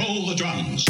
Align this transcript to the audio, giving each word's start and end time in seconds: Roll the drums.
Roll 0.00 0.24
the 0.24 0.34
drums. 0.34 0.86